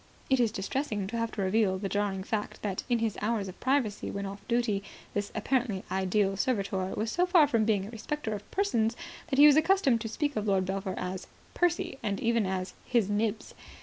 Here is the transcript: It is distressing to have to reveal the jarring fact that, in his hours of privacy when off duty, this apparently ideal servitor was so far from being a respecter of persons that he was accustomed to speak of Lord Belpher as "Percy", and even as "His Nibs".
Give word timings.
It 0.31 0.39
is 0.39 0.51
distressing 0.51 1.05
to 1.05 1.17
have 1.19 1.31
to 1.33 1.43
reveal 1.43 1.77
the 1.77 1.87
jarring 1.87 2.23
fact 2.23 2.63
that, 2.63 2.81
in 2.89 2.97
his 2.97 3.19
hours 3.21 3.47
of 3.47 3.59
privacy 3.59 4.09
when 4.09 4.25
off 4.25 4.39
duty, 4.47 4.81
this 5.13 5.31
apparently 5.35 5.83
ideal 5.91 6.35
servitor 6.37 6.87
was 6.97 7.11
so 7.11 7.27
far 7.27 7.45
from 7.45 7.65
being 7.65 7.85
a 7.85 7.91
respecter 7.91 8.33
of 8.33 8.49
persons 8.49 8.95
that 9.27 9.37
he 9.37 9.45
was 9.45 9.57
accustomed 9.57 10.01
to 10.01 10.07
speak 10.09 10.35
of 10.35 10.47
Lord 10.47 10.65
Belpher 10.65 10.95
as 10.97 11.27
"Percy", 11.53 11.99
and 12.01 12.19
even 12.19 12.47
as 12.47 12.73
"His 12.83 13.11
Nibs". 13.11 13.53